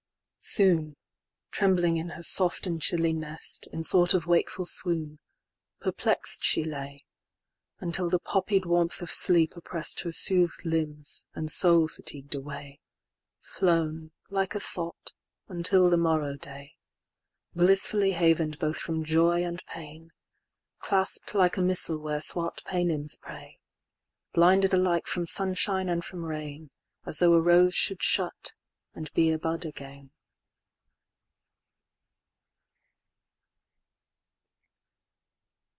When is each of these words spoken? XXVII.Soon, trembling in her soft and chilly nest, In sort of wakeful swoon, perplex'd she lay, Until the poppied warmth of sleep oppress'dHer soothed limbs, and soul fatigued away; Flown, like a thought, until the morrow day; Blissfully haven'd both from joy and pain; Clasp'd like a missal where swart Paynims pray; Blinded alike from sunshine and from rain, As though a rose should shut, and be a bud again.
XXVII.Soon, 0.43 0.95
trembling 1.51 1.97
in 1.97 2.09
her 2.09 2.23
soft 2.23 2.65
and 2.65 2.81
chilly 2.81 3.13
nest, 3.13 3.67
In 3.71 3.83
sort 3.83 4.15
of 4.15 4.25
wakeful 4.25 4.65
swoon, 4.65 5.19
perplex'd 5.79 6.43
she 6.43 6.63
lay, 6.63 7.05
Until 7.79 8.09
the 8.09 8.17
poppied 8.19 8.65
warmth 8.65 9.03
of 9.03 9.11
sleep 9.11 9.53
oppress'dHer 9.55 10.13
soothed 10.15 10.65
limbs, 10.65 11.23
and 11.35 11.51
soul 11.51 11.87
fatigued 11.87 12.33
away; 12.33 12.79
Flown, 13.43 14.11
like 14.31 14.55
a 14.55 14.59
thought, 14.59 15.13
until 15.47 15.91
the 15.91 15.95
morrow 15.97 16.37
day; 16.37 16.73
Blissfully 17.53 18.13
haven'd 18.13 18.57
both 18.57 18.77
from 18.77 19.05
joy 19.05 19.43
and 19.43 19.63
pain; 19.67 20.09
Clasp'd 20.79 21.35
like 21.35 21.55
a 21.55 21.61
missal 21.61 22.01
where 22.01 22.19
swart 22.19 22.63
Paynims 22.65 23.15
pray; 23.21 23.59
Blinded 24.33 24.73
alike 24.73 25.05
from 25.05 25.27
sunshine 25.27 25.87
and 25.87 26.03
from 26.03 26.25
rain, 26.25 26.71
As 27.05 27.19
though 27.19 27.35
a 27.35 27.41
rose 27.41 27.75
should 27.75 28.01
shut, 28.01 28.53
and 28.95 29.13
be 29.13 29.29
a 29.31 29.37
bud 29.37 29.65
again. 29.65 30.09